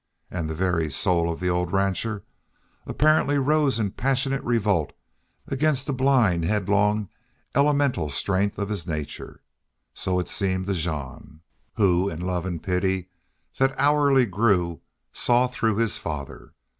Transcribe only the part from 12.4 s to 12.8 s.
and